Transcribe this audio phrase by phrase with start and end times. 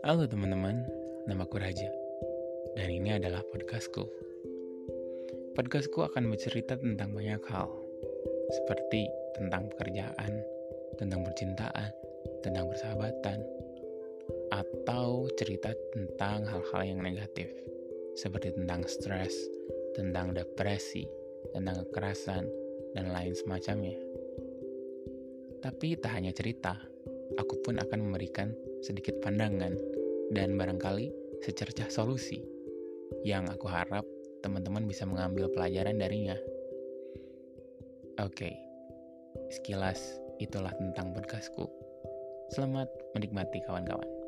[0.00, 0.80] Halo teman-teman,
[1.28, 1.92] namaku Raja.
[2.72, 4.08] Dan ini adalah podcastku.
[5.52, 7.68] Podcastku akan bercerita tentang banyak hal.
[8.48, 9.04] Seperti
[9.36, 10.40] tentang pekerjaan,
[10.96, 11.92] tentang percintaan,
[12.40, 13.44] tentang persahabatan
[14.48, 17.52] Atau cerita tentang hal-hal yang negatif.
[18.16, 19.36] Seperti tentang stres,
[19.92, 21.04] tentang depresi,
[21.52, 22.48] tentang kekerasan,
[22.96, 24.00] dan lain semacamnya.
[25.60, 26.89] Tapi tak hanya cerita,
[27.38, 28.50] aku pun akan memberikan
[28.82, 29.76] sedikit pandangan
[30.34, 31.10] dan barangkali
[31.44, 32.42] secercah solusi
[33.26, 34.06] yang aku harap
[34.40, 36.36] teman-teman bisa mengambil pelajaran darinya.
[38.20, 38.56] Oke,
[39.52, 41.68] sekilas itulah tentang podcastku.
[42.50, 44.19] Selamat menikmati kawan-kawan.